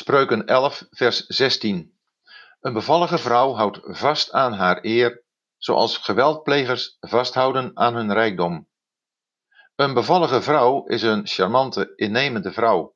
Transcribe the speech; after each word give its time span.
Spreuken 0.00 0.46
11, 0.46 0.86
vers 0.90 1.26
16. 1.26 1.98
Een 2.60 2.72
bevallige 2.72 3.18
vrouw 3.18 3.54
houdt 3.54 3.80
vast 3.82 4.32
aan 4.32 4.52
haar 4.52 4.78
eer, 4.82 5.24
zoals 5.56 5.96
geweldplegers 5.98 6.96
vasthouden 7.00 7.70
aan 7.74 7.94
hun 7.94 8.12
rijkdom. 8.12 8.68
Een 9.76 9.94
bevallige 9.94 10.42
vrouw 10.42 10.84
is 10.86 11.02
een 11.02 11.26
charmante, 11.26 11.92
innemende 11.96 12.52
vrouw. 12.52 12.94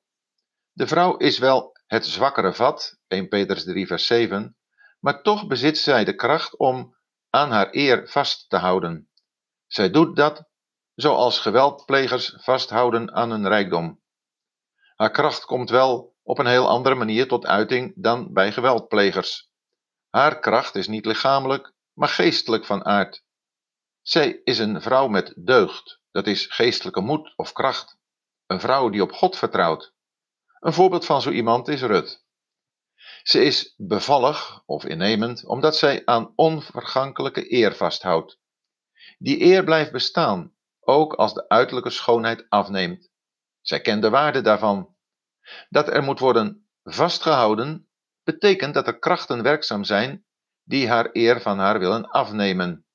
De 0.73 0.87
vrouw 0.87 1.17
is 1.17 1.39
wel 1.39 1.73
het 1.87 2.07
zwakkere 2.07 2.55
vat, 2.55 2.99
1 3.09 3.29
Petrus 3.29 3.65
3, 3.65 3.87
vers 3.87 4.07
7, 4.07 4.57
maar 5.01 5.23
toch 5.23 5.47
bezit 5.47 5.79
zij 5.79 6.05
de 6.05 6.15
kracht 6.15 6.59
om 6.59 6.97
aan 7.31 7.51
haar 7.51 7.69
eer 7.71 8.09
vast 8.09 8.49
te 8.49 8.57
houden. 8.57 9.11
Zij 9.67 9.91
doet 9.91 10.17
dat 10.17 10.49
zoals 10.95 11.39
geweldplegers 11.39 12.35
vasthouden 12.37 13.15
aan 13.15 13.31
hun 13.31 13.49
rijkdom. 13.49 14.03
Haar 15.05 15.13
kracht 15.13 15.45
komt 15.45 15.71
wel 15.71 16.17
op 16.23 16.39
een 16.39 16.47
heel 16.47 16.69
andere 16.69 16.95
manier 16.95 17.29
tot 17.29 17.47
uiting 17.47 17.93
dan 17.97 18.33
bij 18.33 18.53
geweldplegers. 18.53 19.51
Haar 20.11 20.39
kracht 20.39 20.75
is 20.75 20.89
niet 20.89 21.07
lichamelijk, 21.07 21.73
maar 21.93 22.09
geestelijk 22.09 22.65
van 22.65 22.85
aard. 22.85 23.25
Zij 24.03 24.41
is 24.45 24.59
een 24.59 24.83
vrouw 24.83 25.09
met 25.09 25.33
deugd, 25.37 26.01
dat 26.11 26.27
is 26.27 26.47
geestelijke 26.47 27.01
moed 27.01 27.33
of 27.37 27.53
kracht. 27.53 27.99
Een 28.47 28.61
vrouw 28.61 28.89
die 28.89 29.03
op 29.03 29.13
God 29.13 29.37
vertrouwt. 29.37 29.95
Een 30.61 30.73
voorbeeld 30.73 31.05
van 31.05 31.23
zo 31.23 31.31
iemand 31.31 31.69
is 31.69 31.83
Rut. 31.83 32.25
Ze 33.23 33.45
is 33.45 33.75
bevallig 33.77 34.63
of 34.67 34.85
innemend 34.85 35.47
omdat 35.47 35.77
zij 35.77 36.03
aan 36.05 36.33
onvergankelijke 36.35 37.53
eer 37.53 37.75
vasthoudt. 37.75 38.39
Die 39.19 39.41
eer 39.41 39.65
blijft 39.65 39.93
bestaan, 39.93 40.55
ook 40.81 41.15
als 41.15 41.35
de 41.35 41.49
uiterlijke 41.49 41.91
schoonheid 41.91 42.47
afneemt. 42.49 43.13
Zij 43.65 43.81
kent 43.81 44.03
de 44.03 44.11
waarde 44.11 44.41
daarvan. 44.41 44.94
Dat 45.69 45.89
er 45.89 46.03
moet 46.03 46.19
worden 46.19 46.69
vastgehouden, 46.83 47.89
betekent 48.23 48.75
dat 48.75 48.87
er 48.87 48.99
krachten 48.99 49.43
werkzaam 49.43 49.85
zijn 49.85 50.25
die 50.63 50.89
haar 50.89 51.09
eer 51.13 51.41
van 51.41 51.59
haar 51.59 51.79
willen 51.79 52.09
afnemen. 52.11 52.87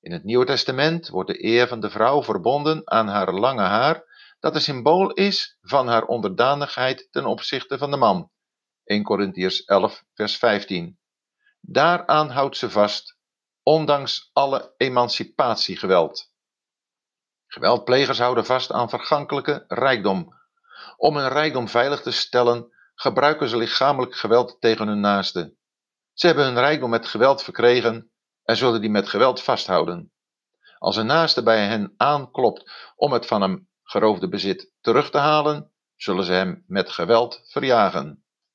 In 0.00 0.12
het 0.12 0.24
Nieuwe 0.24 0.44
Testament 0.44 1.08
wordt 1.08 1.30
de 1.30 1.44
eer 1.44 1.68
van 1.68 1.80
de 1.80 1.90
vrouw 1.90 2.22
verbonden 2.22 2.90
aan 2.90 3.08
haar 3.08 3.32
lange 3.32 3.62
haar, 3.62 4.04
dat 4.40 4.54
een 4.54 4.60
symbool 4.60 5.12
is 5.12 5.58
van 5.60 5.88
haar 5.88 6.04
onderdanigheid 6.04 7.08
ten 7.10 7.26
opzichte 7.26 7.78
van 7.78 7.90
de 7.90 7.96
man. 7.96 8.30
1 8.84 9.02
Corinthiërs 9.02 9.64
11, 9.64 10.04
vers 10.14 10.36
15. 10.36 10.98
Daaraan 11.60 12.30
houdt 12.30 12.56
ze 12.56 12.70
vast, 12.70 13.16
ondanks 13.62 14.30
alle 14.32 14.74
emancipatiegeweld. 14.76 16.32
Geweldplegers 17.46 18.18
houden 18.18 18.46
vast 18.46 18.72
aan 18.72 18.88
vergankelijke 18.88 19.64
rijkdom. 19.68 20.34
Om 20.96 21.16
hun 21.16 21.28
rijkdom 21.28 21.68
veilig 21.68 22.00
te 22.00 22.10
stellen, 22.10 22.72
gebruiken 22.94 23.48
ze 23.48 23.56
lichamelijk 23.56 24.14
geweld 24.14 24.56
tegen 24.60 24.86
hun 24.88 25.00
naasten. 25.00 25.56
Ze 26.12 26.26
hebben 26.26 26.44
hun 26.44 26.58
rijkdom 26.58 26.90
met 26.90 27.06
geweld 27.06 27.42
verkregen 27.42 28.10
en 28.44 28.56
zullen 28.56 28.80
die 28.80 28.90
met 28.90 29.08
geweld 29.08 29.42
vasthouden. 29.42 30.12
Als 30.78 30.96
een 30.96 31.06
naaste 31.06 31.42
bij 31.42 31.66
hen 31.66 31.94
aanklopt 31.96 32.70
om 32.96 33.12
het 33.12 33.26
van 33.26 33.42
hem 33.42 33.68
geroofde 33.82 34.28
bezit 34.28 34.72
terug 34.80 35.10
te 35.10 35.18
halen, 35.18 35.72
zullen 35.96 36.24
ze 36.24 36.32
hem 36.32 36.64
met 36.66 36.90
geweld 36.90 37.40
verjagen. 37.44 38.23